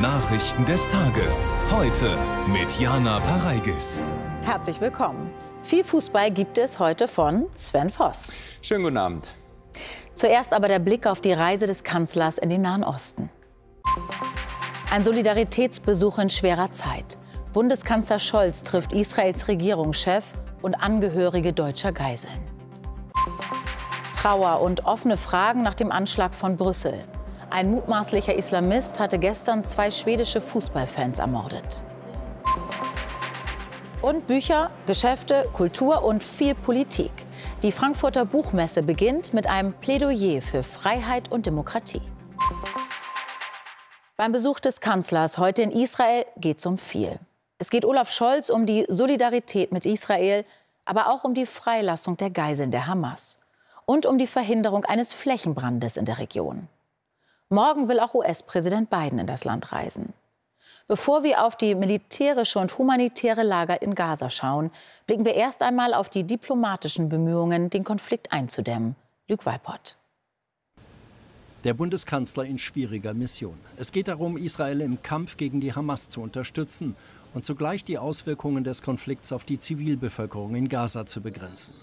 [0.00, 1.54] Nachrichten des Tages.
[1.70, 4.02] Heute mit Jana Pareigis.
[4.42, 5.30] Herzlich willkommen.
[5.62, 8.34] Viel Fußball gibt es heute von Sven Voss.
[8.60, 9.32] Schönen guten Abend.
[10.12, 13.30] Zuerst aber der Blick auf die Reise des Kanzlers in den Nahen Osten.
[14.90, 17.16] Ein Solidaritätsbesuch in schwerer Zeit.
[17.54, 20.24] Bundeskanzler Scholz trifft Israels Regierungschef
[20.60, 22.44] und Angehörige deutscher Geiseln.
[24.12, 27.02] Trauer und offene Fragen nach dem Anschlag von Brüssel.
[27.50, 31.84] Ein mutmaßlicher Islamist hatte gestern zwei schwedische Fußballfans ermordet.
[34.02, 37.12] Und Bücher, Geschäfte, Kultur und viel Politik.
[37.62, 42.02] Die Frankfurter Buchmesse beginnt mit einem Plädoyer für Freiheit und Demokratie.
[44.16, 47.18] Beim Besuch des Kanzlers heute in Israel geht es um viel.
[47.58, 50.44] Es geht Olaf Scholz um die Solidarität mit Israel,
[50.84, 53.40] aber auch um die Freilassung der Geiseln der Hamas
[53.86, 56.68] und um die Verhinderung eines Flächenbrandes in der Region.
[57.48, 60.12] Morgen will auch US-Präsident Biden in das Land reisen.
[60.88, 64.72] Bevor wir auf die militärische und humanitäre Lage in Gaza schauen,
[65.06, 68.96] blicken wir erst einmal auf die diplomatischen Bemühungen, den Konflikt einzudämmen.
[69.28, 69.96] Luc Walpott.
[71.62, 73.58] Der Bundeskanzler in schwieriger Mission.
[73.76, 76.96] Es geht darum, Israel im Kampf gegen die Hamas zu unterstützen
[77.32, 81.74] und zugleich die Auswirkungen des Konflikts auf die Zivilbevölkerung in Gaza zu begrenzen.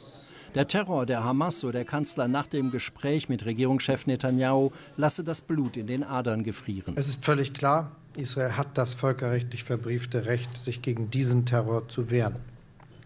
[0.55, 5.41] Der Terror der Hamas, so der Kanzler nach dem Gespräch mit Regierungschef Netanyahu, lasse das
[5.41, 6.93] Blut in den Adern gefrieren.
[6.95, 12.11] Es ist völlig klar, Israel hat das völkerrechtlich verbriefte Recht, sich gegen diesen Terror zu
[12.11, 12.35] wehren.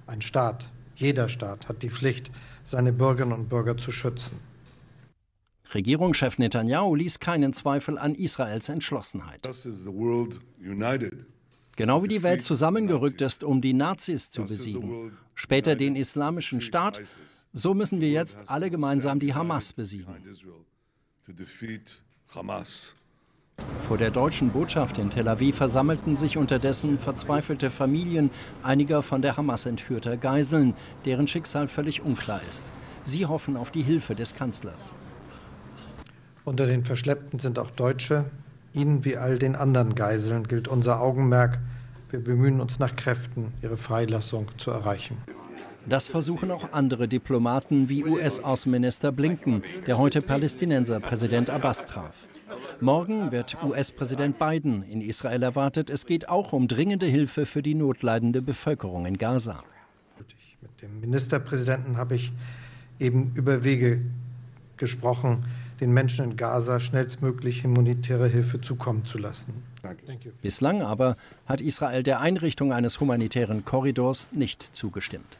[0.08, 2.32] Ein Staat, jeder Staat hat die Pflicht,
[2.66, 4.40] seine Bürgerinnen und Bürger zu schützen.
[5.74, 9.48] Regierungschef Netanyahu ließ keinen Zweifel an Israels Entschlossenheit.
[11.78, 17.00] Genau wie die Welt zusammengerückt ist, um die Nazis zu besiegen, später den Islamischen Staat,
[17.54, 20.16] so müssen wir jetzt alle gemeinsam die Hamas besiegen.
[23.78, 28.32] Vor der deutschen Botschaft in Tel Aviv versammelten sich unterdessen verzweifelte Familien
[28.64, 30.74] einiger von der Hamas entführter Geiseln,
[31.06, 32.66] deren Schicksal völlig unklar ist.
[33.04, 34.96] Sie hoffen auf die Hilfe des Kanzlers.
[36.44, 38.26] Unter den Verschleppten sind auch Deutsche.
[38.78, 41.58] Ihnen wie all den anderen Geiseln gilt unser Augenmerk.
[42.12, 45.18] Wir bemühen uns nach Kräften, ihre Freilassung zu erreichen.
[45.90, 52.28] Das versuchen auch andere Diplomaten wie US-Außenminister Blinken, der heute Palästinenser Präsident Abbas traf.
[52.80, 55.90] Morgen wird US-Präsident Biden in Israel erwartet.
[55.90, 59.64] Es geht auch um dringende Hilfe für die notleidende Bevölkerung in Gaza.
[60.62, 62.32] Mit dem Ministerpräsidenten habe ich
[63.00, 64.02] eben über Wege
[64.78, 65.46] gesprochen,
[65.80, 69.64] den Menschen in Gaza schnellstmöglich humanitäre Hilfe zukommen zu lassen.
[70.42, 75.38] Bislang aber hat Israel der Einrichtung eines humanitären Korridors nicht zugestimmt.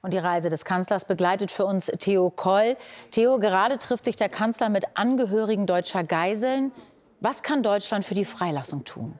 [0.00, 2.76] Und die Reise des Kanzlers begleitet für uns Theo Koll.
[3.10, 6.72] Theo, gerade trifft sich der Kanzler mit Angehörigen deutscher Geiseln.
[7.20, 9.18] Was kann Deutschland für die Freilassung tun?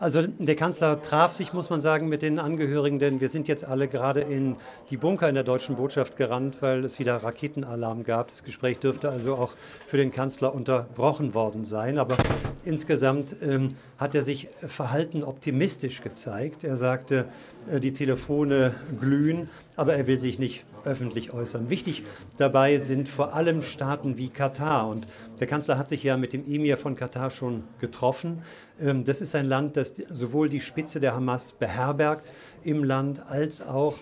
[0.00, 3.64] Also der Kanzler traf sich, muss man sagen, mit den Angehörigen, denn wir sind jetzt
[3.64, 4.54] alle gerade in
[4.90, 8.28] die Bunker in der deutschen Botschaft gerannt, weil es wieder Raketenalarm gab.
[8.28, 9.56] Das Gespräch dürfte also auch
[9.88, 11.98] für den Kanzler unterbrochen worden sein.
[11.98, 12.16] Aber
[12.64, 16.62] insgesamt ähm, hat er sich verhalten optimistisch gezeigt.
[16.62, 17.24] Er sagte,
[17.68, 21.70] äh, die Telefone glühen, aber er will sich nicht öffentlich äußern.
[21.70, 22.04] Wichtig
[22.36, 24.88] dabei sind vor allem Staaten wie Katar.
[24.88, 25.06] Und
[25.40, 28.42] der Kanzler hat sich ja mit dem Emir von Katar schon getroffen.
[28.80, 33.60] Ähm, das ist ein Land, das sowohl die Spitze der Hamas beherbergt im Land als
[33.60, 33.98] auch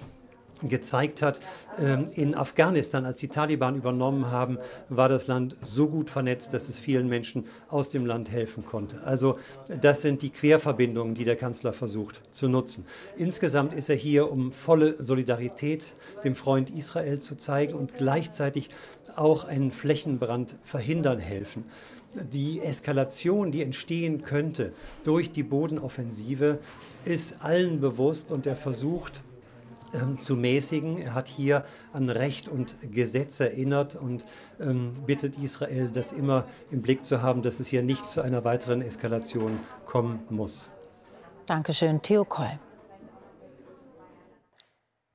[0.62, 1.40] gezeigt hat,
[1.78, 4.58] ähm, in Afghanistan, als die Taliban übernommen haben,
[4.88, 9.02] war das Land so gut vernetzt, dass es vielen Menschen aus dem Land helfen konnte.
[9.04, 9.38] Also
[9.80, 12.84] das sind die Querverbindungen, die der Kanzler versucht zu nutzen.
[13.16, 15.92] Insgesamt ist er hier, um volle Solidarität
[16.24, 18.70] dem Freund Israel zu zeigen und gleichzeitig
[19.14, 21.64] auch einen Flächenbrand verhindern helfen
[22.32, 24.72] die Eskalation, die entstehen könnte
[25.04, 26.58] durch die Bodenoffensive,
[27.04, 29.20] ist allen bewusst und er versucht,
[30.00, 30.98] ähm, zu mäßigen.
[30.98, 34.24] Er hat hier an Recht und Gesetz erinnert und
[34.60, 38.44] ähm, bittet Israel, das immer im Blick zu haben, dass es hier nicht zu einer
[38.44, 40.68] weiteren Eskalation kommen muss.
[41.46, 42.58] Dankeschön, Theo Koll.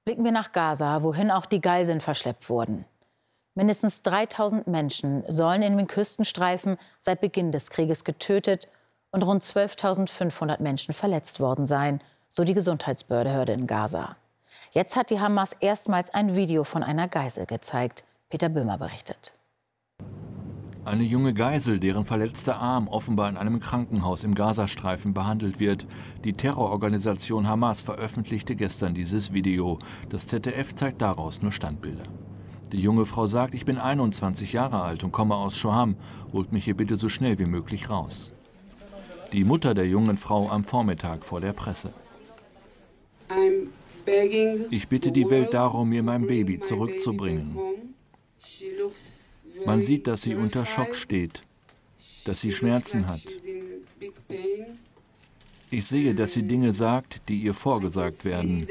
[0.05, 2.85] Blicken wir nach Gaza, wohin auch die Geiseln verschleppt wurden.
[3.53, 8.69] Mindestens 3000 Menschen sollen in den Küstenstreifen seit Beginn des Krieges getötet
[9.11, 14.15] und rund 12.500 Menschen verletzt worden sein, so die Gesundheitsbehörde in Gaza.
[14.71, 18.05] Jetzt hat die Hamas erstmals ein Video von einer Geisel gezeigt.
[18.29, 19.35] Peter Böhmer berichtet.
[20.83, 25.85] Eine junge Geisel, deren verletzter Arm offenbar in einem Krankenhaus im Gazastreifen behandelt wird.
[26.23, 29.77] Die Terrororganisation Hamas veröffentlichte gestern dieses Video.
[30.09, 32.05] Das ZDF zeigt daraus nur Standbilder.
[32.71, 35.97] Die junge Frau sagt, ich bin 21 Jahre alt und komme aus Shoham.
[36.33, 38.31] Holt mich hier bitte so schnell wie möglich raus.
[39.33, 41.93] Die Mutter der jungen Frau am Vormittag vor der Presse.
[44.71, 47.57] Ich bitte die Welt darum, mir mein Baby zurückzubringen.
[49.65, 51.43] Man sieht, dass sie unter Schock steht,
[52.25, 53.21] dass sie Schmerzen hat.
[55.69, 58.67] Ich sehe, dass sie Dinge sagt, die ihr vorgesagt werden.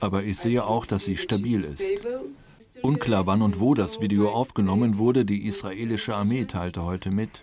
[0.00, 1.88] Aber ich sehe auch, dass sie stabil ist.
[2.80, 7.42] Unklar, wann und wo das Video aufgenommen wurde, die israelische Armee teilte heute mit.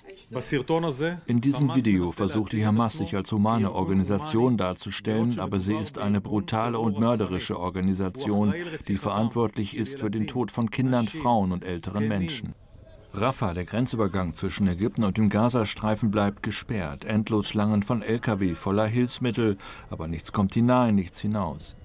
[1.28, 6.20] In diesem Video versucht die Hamas sich als humane Organisation darzustellen, aber sie ist eine
[6.20, 8.54] brutale und mörderische Organisation,
[8.88, 12.56] die verantwortlich ist für den Tod von Kindern, Frauen und älteren Menschen.
[13.14, 17.06] Rafah, der Grenzübergang zwischen Ägypten und dem Gazastreifen, bleibt gesperrt.
[17.06, 19.58] Endlos Schlangen von Lkw voller Hilfsmittel,
[19.90, 21.76] aber nichts kommt hinein, nichts hinaus.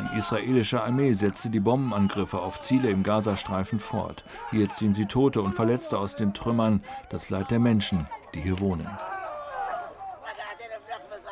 [0.00, 4.24] Die israelische Armee setzte die Bombenangriffe auf Ziele im Gazastreifen fort.
[4.50, 8.58] Hier ziehen sie Tote und Verletzte aus den Trümmern, das Leid der Menschen, die hier
[8.60, 8.88] wohnen.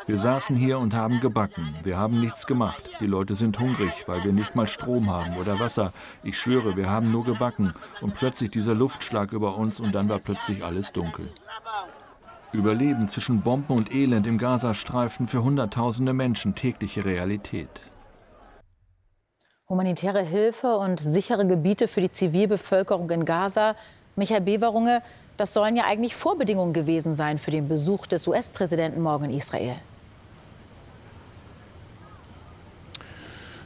[0.07, 1.75] Wir saßen hier und haben gebacken.
[1.85, 2.91] Wir haben nichts gemacht.
[3.01, 5.93] Die Leute sind hungrig, weil wir nicht mal Strom haben oder Wasser.
[6.25, 7.73] Ich schwöre, wir haben nur gebacken.
[8.01, 11.29] Und plötzlich dieser Luftschlag über uns und dann war plötzlich alles dunkel.
[12.53, 17.92] Überleben zwischen Bomben und Elend im Gazastreifen für Hunderttausende Menschen tägliche Realität.
[19.73, 23.75] Humanitäre Hilfe und sichere Gebiete für die Zivilbevölkerung in Gaza.
[24.17, 25.01] Michael Beverunge,
[25.39, 29.77] das sollen ja eigentlich Vorbedingungen gewesen sein für den Besuch des US-Präsidenten morgen in Israel.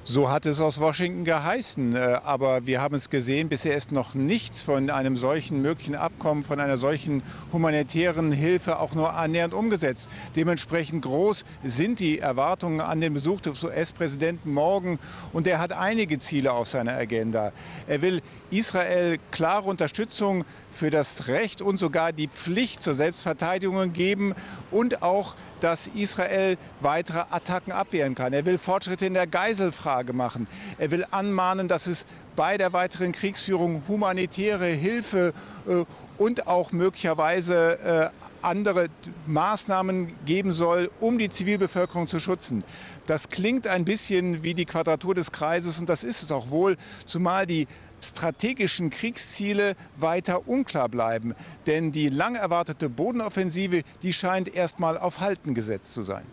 [0.08, 1.96] So hat es aus Washington geheißen.
[1.96, 6.44] Äh, aber wir haben es gesehen, bisher ist noch nichts von einem solchen möglichen Abkommen,
[6.44, 10.08] von einer solchen humanitären Hilfe auch nur annähernd umgesetzt.
[10.36, 15.00] Dementsprechend groß sind die Erwartungen an den Besuch des US-Präsidenten morgen.
[15.32, 17.50] Und er hat einige Ziele auf seiner Agenda.
[17.88, 24.34] Er will Israel klare Unterstützung für das Recht und sogar die Pflicht zur Selbstverteidigung geben
[24.70, 28.32] und auch, dass Israel weitere Attacken abwehren kann.
[28.32, 30.46] Er will Fortschritte in der Geiselfrage machen.
[30.78, 32.06] Er will anmahnen, dass es
[32.36, 35.32] bei der weiteren Kriegsführung humanitäre Hilfe
[35.66, 35.84] äh,
[36.18, 38.88] und auch möglicherweise äh, andere
[39.26, 42.64] Maßnahmen geben soll, um die Zivilbevölkerung zu schützen.
[43.06, 46.76] Das klingt ein bisschen wie die Quadratur des Kreises und das ist es auch wohl,
[47.04, 47.66] zumal die
[48.00, 51.34] strategischen Kriegsziele weiter unklar bleiben.
[51.66, 56.24] Denn die lang erwartete Bodenoffensive, die scheint erstmal auf Halten gesetzt zu sein.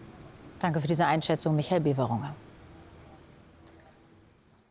[0.60, 2.36] Danke für diese Einschätzung, Michael Beverunger.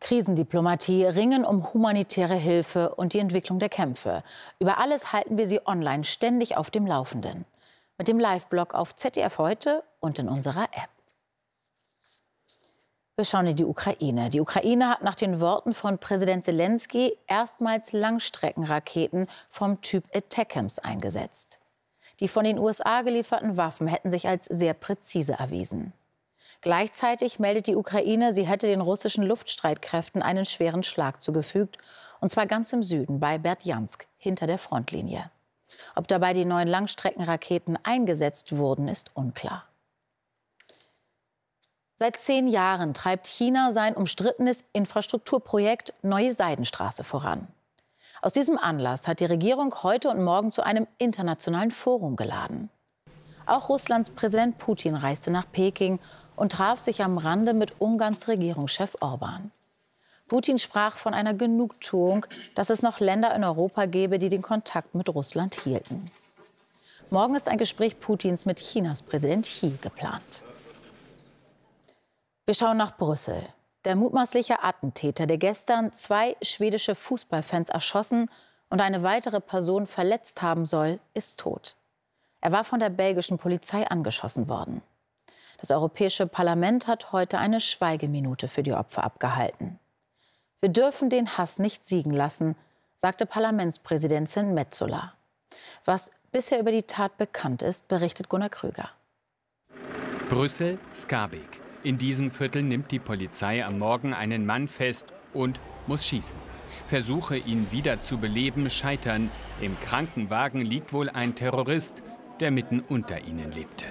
[0.03, 4.23] Krisendiplomatie, Ringen um humanitäre Hilfe und die Entwicklung der Kämpfe.
[4.59, 7.45] Über alles halten wir Sie online ständig auf dem Laufenden.
[7.97, 10.92] Mit dem Live-Blog auf ZDF heute und in unserer App.
[13.15, 14.31] Wir schauen in die Ukraine.
[14.31, 21.59] Die Ukraine hat nach den Worten von Präsident Zelensky erstmals Langstreckenraketen vom Typ Attackams eingesetzt.
[22.19, 25.93] Die von den USA gelieferten Waffen hätten sich als sehr präzise erwiesen.
[26.61, 31.77] Gleichzeitig meldet die Ukraine, sie hätte den russischen Luftstreitkräften einen schweren Schlag zugefügt,
[32.19, 35.29] und zwar ganz im Süden bei Berdjansk, hinter der Frontlinie.
[35.93, 39.65] Ob dabei die neuen Langstreckenraketen eingesetzt wurden, ist unklar.
[42.03, 47.47] Seit zehn Jahren treibt China sein umstrittenes Infrastrukturprojekt Neue Seidenstraße voran.
[48.21, 52.69] Aus diesem Anlass hat die Regierung heute und morgen zu einem internationalen Forum geladen.
[53.45, 55.97] Auch Russlands Präsident Putin reiste nach Peking
[56.35, 59.51] und traf sich am Rande mit Ungarns Regierungschef Orban.
[60.27, 64.93] Putin sprach von einer Genugtuung, dass es noch Länder in Europa gebe, die den Kontakt
[64.93, 66.11] mit Russland hielten.
[67.09, 70.43] Morgen ist ein Gespräch Putins mit Chinas Präsident Xi geplant.
[72.45, 73.41] Wir schauen nach Brüssel.
[73.85, 78.29] Der mutmaßliche Attentäter, der gestern zwei schwedische Fußballfans erschossen
[78.69, 81.77] und eine weitere Person verletzt haben soll, ist tot.
[82.41, 84.81] Er war von der belgischen Polizei angeschossen worden.
[85.59, 89.79] Das Europäische Parlament hat heute eine Schweigeminute für die Opfer abgehalten.
[90.59, 92.57] Wir dürfen den Hass nicht siegen lassen,
[92.97, 95.13] sagte Parlamentspräsidentin Metzola.
[95.85, 98.89] Was bisher über die Tat bekannt ist, berichtet Gunnar Krüger.
[100.27, 101.62] Brüssel, Skarbek.
[101.83, 106.39] In diesem Viertel nimmt die Polizei am Morgen einen Mann fest und muss schießen.
[106.87, 109.29] Versuche, ihn wieder zu beleben, scheitern.
[109.59, 112.01] Im Krankenwagen liegt wohl ein Terrorist,
[112.39, 113.85] der mitten unter ihnen lebte.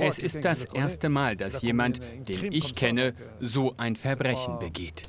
[0.00, 5.02] Es ist das erste Mal, dass jemand, den ich kenne, so ein Verbrechen begeht.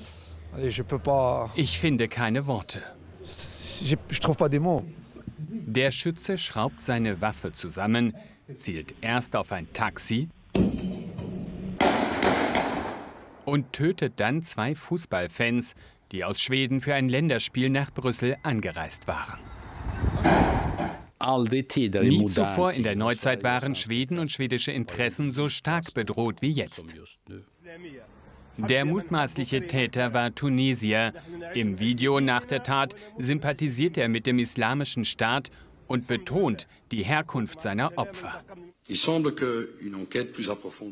[1.55, 2.81] Ich finde keine Worte.
[5.37, 8.15] Der Schütze schraubt seine Waffe zusammen,
[8.55, 10.29] zielt erst auf ein Taxi,
[13.47, 15.75] und tötet dann zwei Fußballfans,
[16.11, 19.39] die aus Schweden für ein Länderspiel nach Brüssel angereist waren.
[22.03, 26.95] Nie zuvor in der Neuzeit waren Schweden und schwedische Interessen so stark bedroht wie jetzt.
[28.57, 31.13] Der mutmaßliche Täter war Tunesier.
[31.53, 35.51] Im Video nach der Tat sympathisiert er mit dem Islamischen Staat
[35.87, 38.43] und betont die Herkunft seiner Opfer.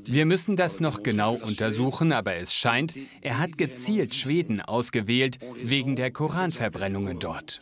[0.06, 5.96] Wir müssen das noch genau untersuchen, aber es scheint, er hat gezielt Schweden ausgewählt wegen
[5.96, 7.60] der Koranverbrennungen dort.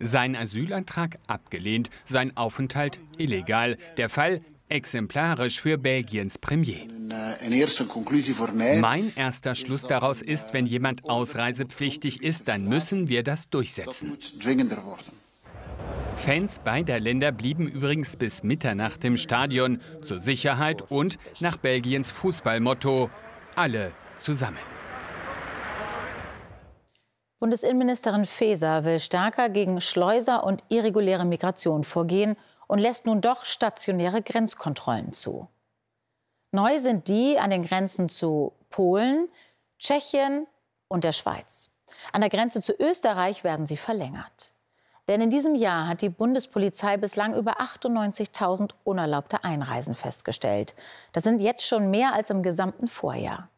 [0.00, 3.76] Sein Asylantrag abgelehnt, sein Aufenthalt illegal.
[3.96, 6.86] Der Fall exemplarisch für Belgiens Premier.
[8.80, 14.16] Mein erster Schluss daraus ist, wenn jemand ausreisepflichtig ist, dann müssen wir das durchsetzen.
[16.18, 23.08] Fans beider Länder blieben übrigens bis Mitternacht im Stadion zur Sicherheit und nach Belgiens Fußballmotto
[23.54, 24.58] alle zusammen.
[27.38, 34.20] Bundesinnenministerin Faeser will stärker gegen Schleuser und irreguläre Migration vorgehen und lässt nun doch stationäre
[34.20, 35.48] Grenzkontrollen zu.
[36.50, 39.28] Neu sind die an den Grenzen zu Polen,
[39.78, 40.46] Tschechien
[40.88, 41.70] und der Schweiz.
[42.12, 44.52] An der Grenze zu Österreich werden sie verlängert.
[45.08, 50.74] Denn in diesem Jahr hat die Bundespolizei bislang über 98.000 unerlaubte Einreisen festgestellt.
[51.12, 53.48] Das sind jetzt schon mehr als im gesamten Vorjahr.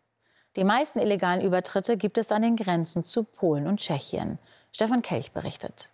[0.57, 4.38] Die meisten illegalen Übertritte gibt es an den Grenzen zu Polen und Tschechien.
[4.73, 5.92] Stefan Kelch berichtet.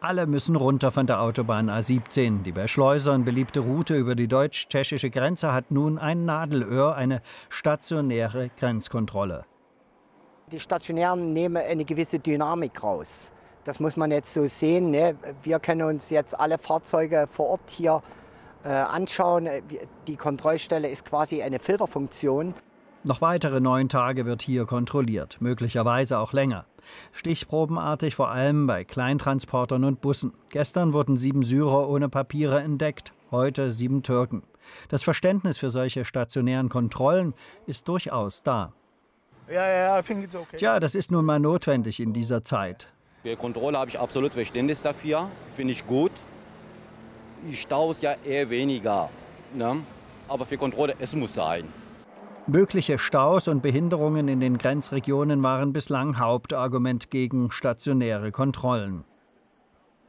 [0.00, 2.42] Alle müssen runter von der Autobahn A17.
[2.42, 8.50] Die bei Schleusern beliebte Route über die deutsch-tschechische Grenze hat nun ein Nadelöhr, eine stationäre
[8.58, 9.44] Grenzkontrolle.
[10.52, 13.32] Die Stationären nehmen eine gewisse Dynamik raus.
[13.68, 14.92] Das muss man jetzt so sehen.
[14.92, 15.14] Ne?
[15.42, 18.00] Wir können uns jetzt alle Fahrzeuge vor Ort hier
[18.64, 19.46] äh, anschauen.
[20.06, 22.54] Die Kontrollstelle ist quasi eine Filterfunktion.
[23.04, 26.64] Noch weitere neun Tage wird hier kontrolliert, möglicherweise auch länger.
[27.12, 30.32] Stichprobenartig vor allem bei Kleintransportern und Bussen.
[30.48, 34.44] Gestern wurden sieben Syrer ohne Papiere entdeckt, heute sieben Türken.
[34.88, 37.34] Das Verständnis für solche stationären Kontrollen
[37.66, 38.72] ist durchaus da.
[39.46, 40.56] Ja, ja, okay.
[40.56, 42.88] Tja, das ist nun mal notwendig in dieser Zeit.
[43.28, 45.28] Für Kontrolle habe ich absolut Verständnis dafür.
[45.54, 46.12] Finde ich gut.
[47.46, 49.10] Die Staus ja eher weniger.
[49.52, 49.82] Ne?
[50.28, 51.68] Aber für Kontrolle, es muss sein.
[52.46, 59.04] Mögliche Staus und Behinderungen in den Grenzregionen waren bislang Hauptargument gegen stationäre Kontrollen.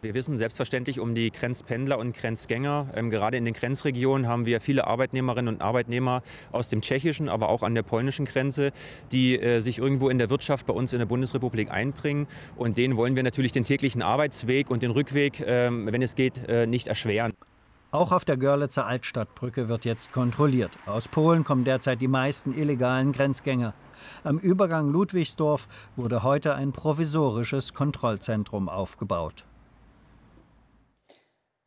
[0.02, 2.88] Wir wissen selbstverständlich um die Grenzpendler und Grenzgänger.
[2.96, 7.50] Ähm, gerade in den Grenzregionen haben wir viele Arbeitnehmerinnen und Arbeitnehmer aus dem tschechischen, aber
[7.50, 8.72] auch an der polnischen Grenze,
[9.12, 12.28] die äh, sich irgendwo in der Wirtschaft bei uns in der Bundesrepublik einbringen.
[12.56, 16.48] Und denen wollen wir natürlich den täglichen Arbeitsweg und den Rückweg, äh, wenn es geht,
[16.48, 17.34] äh, nicht erschweren.
[17.92, 20.78] Auch auf der Görlitzer Altstadtbrücke wird jetzt kontrolliert.
[20.86, 23.74] Aus Polen kommen derzeit die meisten illegalen Grenzgänger.
[24.24, 29.44] Am Übergang Ludwigsdorf wurde heute ein provisorisches Kontrollzentrum aufgebaut.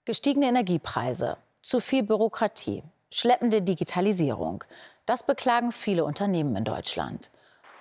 [0.05, 2.83] Gestiegene Energiepreise, zu viel Bürokratie,
[3.13, 4.65] schleppende Digitalisierung.
[5.07, 7.31] Das beklagen viele Unternehmen in Deutschland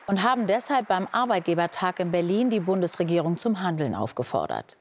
[0.05, 4.77] und haben deshalb beim Arbeitgebertag in Berlin die Bundesregierung zum Handeln aufgefordert.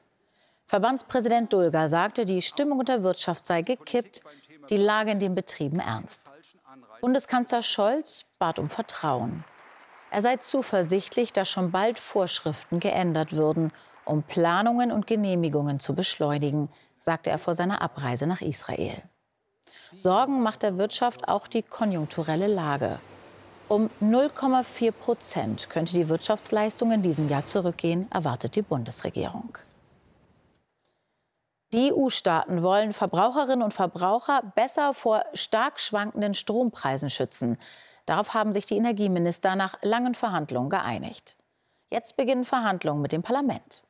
[0.67, 4.21] Verbandspräsident Dulger sagte, die Stimmung in der Wirtschaft sei gekippt,
[4.69, 6.31] die Lage in den Betrieben ernst.
[7.01, 9.43] Bundeskanzler Scholz bat um Vertrauen.
[10.11, 13.71] Er sei zuversichtlich, dass schon bald Vorschriften geändert würden,
[14.05, 16.69] um Planungen und Genehmigungen zu beschleunigen,
[17.01, 19.01] sagte er vor seiner Abreise nach Israel.
[19.95, 22.99] Sorgen macht der Wirtschaft auch die konjunkturelle Lage.
[23.67, 29.57] Um 0,4 Prozent könnte die Wirtschaftsleistung in diesem Jahr zurückgehen, erwartet die Bundesregierung.
[31.73, 37.57] Die EU-Staaten wollen Verbraucherinnen und Verbraucher besser vor stark schwankenden Strompreisen schützen.
[38.05, 41.37] Darauf haben sich die Energieminister nach langen Verhandlungen geeinigt.
[41.89, 43.83] Jetzt beginnen Verhandlungen mit dem Parlament.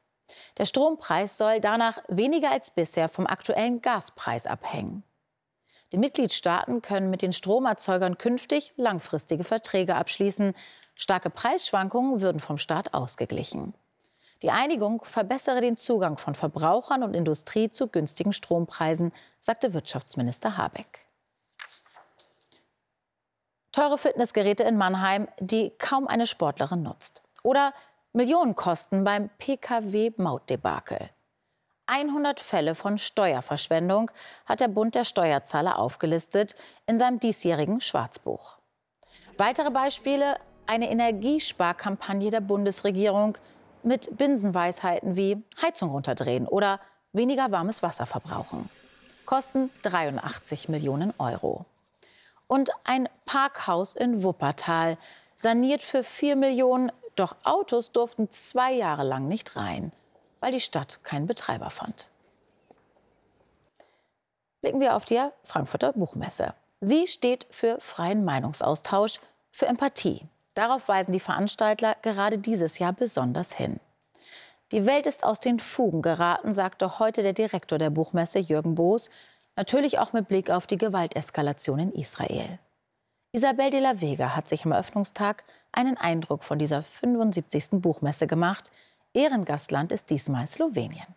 [0.57, 5.03] Der Strompreis soll danach weniger als bisher vom aktuellen Gaspreis abhängen.
[5.91, 10.53] Die Mitgliedstaaten können mit den Stromerzeugern künftig langfristige Verträge abschließen.
[10.95, 13.73] Starke Preisschwankungen würden vom Staat ausgeglichen.
[14.41, 21.05] Die Einigung verbessere den Zugang von Verbrauchern und Industrie zu günstigen Strompreisen, sagte Wirtschaftsminister Habeck.
[23.71, 27.21] Teure Fitnessgeräte in Mannheim, die kaum eine Sportlerin nutzt.
[27.43, 27.73] Oder
[28.13, 31.09] Millionenkosten beim Pkw-Mautdebakel.
[31.85, 34.11] 100 Fälle von Steuerverschwendung
[34.45, 36.55] hat der Bund der Steuerzahler aufgelistet
[36.87, 38.59] in seinem diesjährigen Schwarzbuch.
[39.37, 40.35] Weitere Beispiele
[40.67, 43.37] eine Energiesparkampagne der Bundesregierung
[43.83, 46.81] mit Binsenweisheiten wie Heizung runterdrehen oder
[47.13, 48.69] weniger warmes Wasser verbrauchen.
[49.25, 51.65] Kosten 83 Millionen Euro.
[52.47, 54.97] und ein Parkhaus in Wuppertal,
[55.37, 56.91] saniert für 4 Millionen.
[57.15, 59.91] Doch Autos durften zwei Jahre lang nicht rein,
[60.39, 62.07] weil die Stadt keinen Betreiber fand.
[64.61, 66.53] Blicken wir auf die Frankfurter Buchmesse.
[66.79, 69.19] Sie steht für freien Meinungsaustausch,
[69.51, 70.27] für Empathie.
[70.55, 73.79] Darauf weisen die Veranstalter gerade dieses Jahr besonders hin.
[74.71, 79.09] Die Welt ist aus den Fugen geraten, sagte heute der Direktor der Buchmesse Jürgen Boos,
[79.55, 82.59] natürlich auch mit Blick auf die Gewalteskalation in Israel.
[83.33, 87.81] Isabel de la Vega hat sich am Eröffnungstag einen Eindruck von dieser 75.
[87.81, 88.71] Buchmesse gemacht.
[89.13, 91.07] Ehrengastland ist diesmal Slowenien.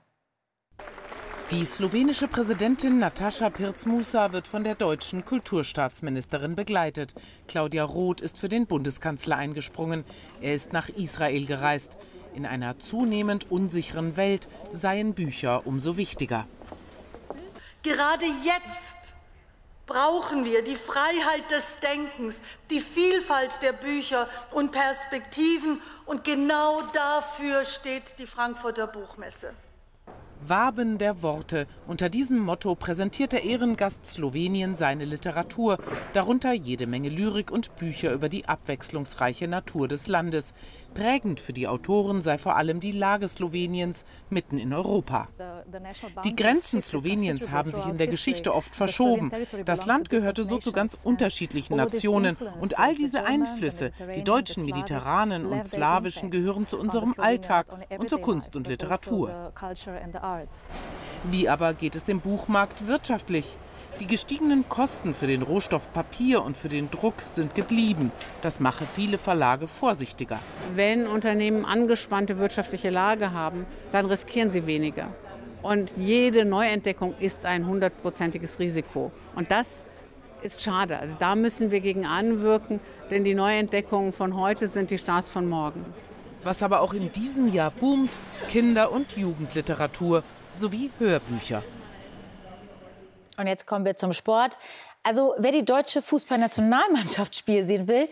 [1.51, 7.17] Die slowenische Präsidentin Natascha Pirc-Musa wird von der deutschen Kulturstaatsministerin begleitet.
[7.49, 10.05] Claudia Roth ist für den Bundeskanzler eingesprungen.
[10.41, 11.97] Er ist nach Israel gereist.
[12.33, 16.47] In einer zunehmend unsicheren Welt seien Bücher umso wichtiger.
[17.83, 18.94] Gerade jetzt
[19.87, 25.81] brauchen wir die Freiheit des Denkens, die Vielfalt der Bücher und Perspektiven.
[26.07, 29.53] Und genau dafür steht die Frankfurter Buchmesse.
[30.47, 31.67] Waben der Worte.
[31.87, 35.79] Unter diesem Motto präsentiert der Ehrengast Slowenien seine Literatur,
[36.13, 40.53] darunter jede Menge Lyrik und Bücher über die abwechslungsreiche Natur des Landes.
[40.95, 45.29] Prägend für die Autoren sei vor allem die Lage Sloweniens mitten in Europa.
[46.25, 49.33] Die Grenzen Sloweniens haben sich in der Geschichte oft verschoben.
[49.65, 52.37] Das Land gehörte so zu ganz unterschiedlichen Nationen.
[52.61, 57.67] Und all diese Einflüsse, die deutschen, mediterranen und slawischen, gehören zu unserem Alltag
[57.99, 59.53] und zur Kunst und Literatur.
[61.25, 63.57] Wie aber geht es dem Buchmarkt wirtschaftlich?
[64.01, 68.11] Die gestiegenen Kosten für den Rohstoff Papier und für den Druck sind geblieben.
[68.43, 70.41] Das mache viele Verlage vorsichtiger.
[70.75, 75.09] Wenn Unternehmen angespannte wirtschaftliche Lage haben, dann riskieren sie weniger.
[75.63, 79.13] Und jede Neuentdeckung ist ein hundertprozentiges Risiko.
[79.37, 79.87] Und das
[80.43, 80.99] ist schade.
[80.99, 85.49] Also da müssen wir gegen anwirken, denn die Neuentdeckungen von heute sind die Stars von
[85.49, 85.85] morgen.
[86.43, 88.19] Was aber auch in diesem Jahr boomt,
[88.49, 91.63] Kinder- und Jugendliteratur sowie Hörbücher.
[93.37, 94.57] Und jetzt kommen wir zum Sport.
[95.03, 98.09] Also wer die deutsche Fußballnationalmannschaft spielen sehen will,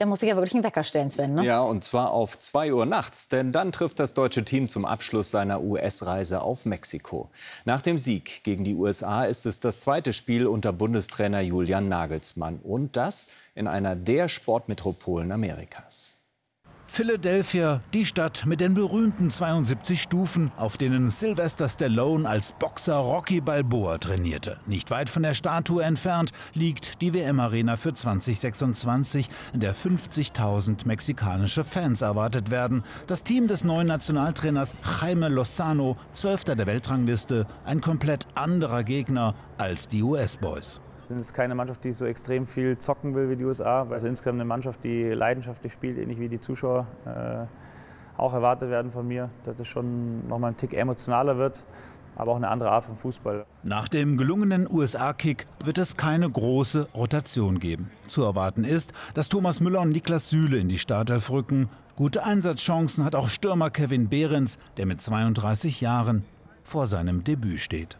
[0.00, 1.34] der muss sich ja wirklich einen Wecker stellen, Sven.
[1.34, 1.44] Ne?
[1.44, 3.28] Ja, und zwar auf 2 Uhr nachts.
[3.28, 7.28] Denn dann trifft das deutsche Team zum Abschluss seiner US-Reise auf Mexiko.
[7.66, 12.60] Nach dem Sieg gegen die USA ist es das zweite Spiel unter Bundestrainer Julian Nagelsmann.
[12.62, 16.16] Und das in einer der Sportmetropolen Amerikas.
[16.92, 23.40] Philadelphia, die Stadt mit den berühmten 72 Stufen, auf denen Sylvester Stallone als Boxer Rocky
[23.40, 24.58] Balboa trainierte.
[24.66, 31.62] Nicht weit von der Statue entfernt liegt die WM-Arena für 2026, in der 50.000 mexikanische
[31.62, 32.82] Fans erwartet werden.
[33.06, 39.86] Das Team des neuen Nationaltrainers Jaime Lozano, Zwölfter der Weltrangliste, ein komplett anderer Gegner als
[39.86, 43.86] die US-Boys sind jetzt keine Mannschaft, die so extrem viel zocken will wie die USA.
[43.90, 47.46] Also insgesamt eine Mannschaft, die leidenschaftlich spielt, ähnlich wie die Zuschauer äh,
[48.20, 51.64] auch erwartet werden von mir, dass es schon noch mal ein Tick emotionaler wird,
[52.16, 53.46] aber auch eine andere Art von Fußball.
[53.62, 57.90] Nach dem gelungenen USA-Kick wird es keine große Rotation geben.
[58.08, 61.70] Zu erwarten ist, dass Thomas Müller und Niklas Süle in die Startelf rücken.
[61.96, 66.24] Gute Einsatzchancen hat auch Stürmer Kevin Behrens, der mit 32 Jahren
[66.62, 67.96] vor seinem Debüt steht.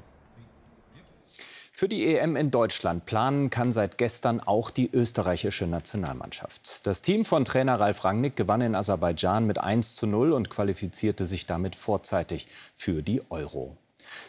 [1.81, 6.87] Für die EM in Deutschland planen kann seit gestern auch die österreichische Nationalmannschaft.
[6.87, 11.25] Das Team von Trainer Ralf Rangnick gewann in Aserbaidschan mit 1 zu 0 und qualifizierte
[11.25, 13.79] sich damit vorzeitig für die Euro.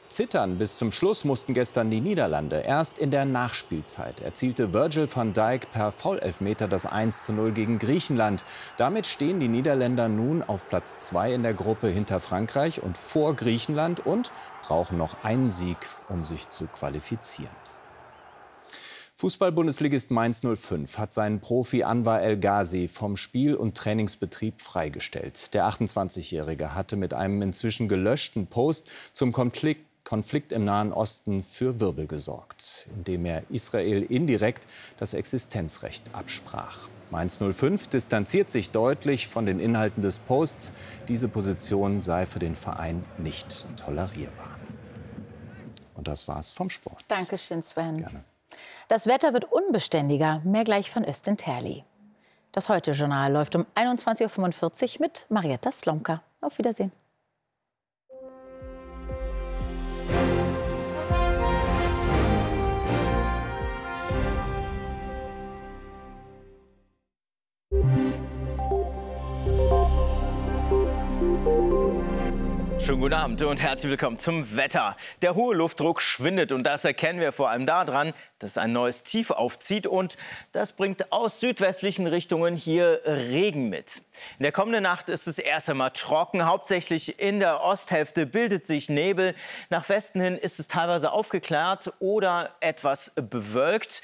[0.08, 2.58] Zittern bis zum Schluss mussten gestern die Niederlande.
[2.58, 7.80] Erst in der Nachspielzeit erzielte Virgil van Dijk per Foulelfmeter das 1 zu 0 gegen
[7.80, 8.44] Griechenland.
[8.78, 13.36] Damit stehen die Niederländer nun auf Platz 2 in der Gruppe hinter Frankreich und vor
[13.36, 14.32] Griechenland und
[14.63, 15.78] brauchen noch einen Sieg,
[16.10, 17.61] um sich zu qualifizieren.
[19.22, 25.54] Fußball-Bundesligist Mainz 05 hat seinen Profi Anwar El Ghazi vom Spiel- und Trainingsbetrieb freigestellt.
[25.54, 31.80] Der 28-Jährige hatte mit einem inzwischen gelöschten Post zum Konflikt Konflikt im Nahen Osten für
[31.80, 34.66] Wirbel gesorgt, indem er Israel indirekt
[34.98, 36.90] das Existenzrecht absprach.
[37.12, 40.74] Mainz 05 distanziert sich deutlich von den Inhalten des Posts.
[41.08, 44.58] Diese Position sei für den Verein nicht tolerierbar.
[45.94, 47.04] Und das war's vom Sport.
[47.08, 47.98] Dankeschön, Sven.
[47.98, 48.31] Gerne.
[48.88, 50.42] Das Wetter wird unbeständiger.
[50.44, 51.84] Mehr gleich von Östin Terli.
[52.52, 56.22] Das Heute-Journal läuft um 21.45 Uhr mit Marietta Slomka.
[56.42, 56.92] Auf Wiedersehen.
[72.82, 74.98] Schönen guten Abend und herzlich willkommen zum Wetter.
[75.22, 79.30] Der hohe Luftdruck schwindet und das erkennen wir vor allem daran, dass ein neues Tief
[79.30, 80.17] aufzieht und
[80.52, 84.02] das bringt aus südwestlichen Richtungen hier Regen mit.
[84.39, 88.89] In der kommenden Nacht ist es erst einmal trocken, hauptsächlich in der Osthälfte bildet sich
[88.89, 89.36] Nebel.
[89.70, 94.02] Nach Westen hin ist es teilweise aufgeklärt oder etwas bewölkt.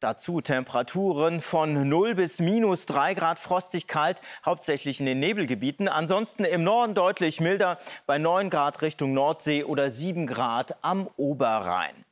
[0.00, 5.88] Dazu Temperaturen von 0 bis minus 3 Grad frostig kalt, hauptsächlich in den Nebelgebieten.
[5.88, 12.05] Ansonsten im Norden deutlich milder bei 9 Grad Richtung Nordsee oder 7 Grad am Oberrhein.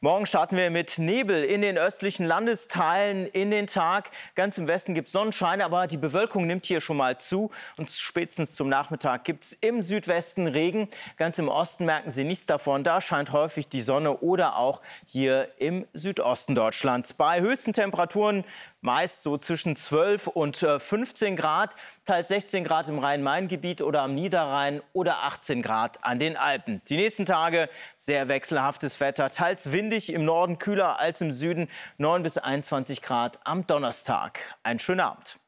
[0.00, 4.10] Morgen starten wir mit Nebel in den östlichen Landesteilen in den Tag.
[4.34, 7.50] Ganz im Westen gibt es Sonnenschein, aber die Bewölkung nimmt hier schon mal zu.
[7.76, 10.88] Und spätestens zum Nachmittag gibt es im Südwesten Regen.
[11.16, 12.82] Ganz im Osten merken Sie nichts davon.
[12.82, 17.14] Da scheint häufig die Sonne oder auch hier im Südosten Deutschlands.
[17.14, 18.44] Bei höchsten Temperaturen
[18.82, 24.14] meist so zwischen 12 und 15 äh, Grad, teils 16 Grad im Rhein-Main-Gebiet oder am
[24.14, 26.82] Niederrhein oder 18 Grad an den Alpen.
[26.88, 31.68] Die nächsten Tage sehr wechselhaftes Wetter, teils windig, im Norden kühler als im Süden,
[31.98, 34.56] 9 bis 21 Grad am Donnerstag.
[34.62, 35.38] Einen schönen Abend.